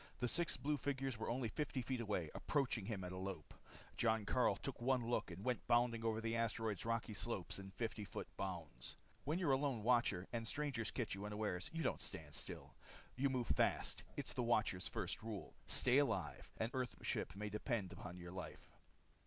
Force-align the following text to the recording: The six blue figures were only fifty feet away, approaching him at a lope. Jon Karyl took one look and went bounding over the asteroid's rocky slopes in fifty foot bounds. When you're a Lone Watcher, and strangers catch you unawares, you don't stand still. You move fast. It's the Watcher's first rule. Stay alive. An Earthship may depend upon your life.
The 0.19 0.27
six 0.27 0.57
blue 0.57 0.77
figures 0.77 1.19
were 1.19 1.29
only 1.29 1.47
fifty 1.47 1.83
feet 1.83 2.01
away, 2.01 2.31
approaching 2.33 2.85
him 2.87 3.03
at 3.03 3.11
a 3.11 3.17
lope. 3.19 3.53
Jon 3.97 4.25
Karyl 4.25 4.55
took 4.59 4.81
one 4.81 5.05
look 5.07 5.29
and 5.29 5.45
went 5.45 5.67
bounding 5.67 6.03
over 6.03 6.19
the 6.19 6.35
asteroid's 6.35 6.85
rocky 6.87 7.13
slopes 7.13 7.59
in 7.59 7.69
fifty 7.69 8.03
foot 8.03 8.27
bounds. 8.35 8.97
When 9.25 9.37
you're 9.37 9.51
a 9.51 9.57
Lone 9.57 9.83
Watcher, 9.83 10.27
and 10.33 10.47
strangers 10.47 10.89
catch 10.89 11.13
you 11.13 11.23
unawares, 11.27 11.69
you 11.71 11.83
don't 11.83 12.01
stand 12.01 12.33
still. 12.33 12.73
You 13.15 13.29
move 13.29 13.45
fast. 13.49 14.01
It's 14.17 14.33
the 14.33 14.41
Watcher's 14.41 14.87
first 14.87 15.21
rule. 15.21 15.53
Stay 15.67 15.99
alive. 15.99 16.49
An 16.57 16.71
Earthship 16.71 17.35
may 17.35 17.49
depend 17.49 17.93
upon 17.93 18.17
your 18.17 18.31
life. 18.31 18.75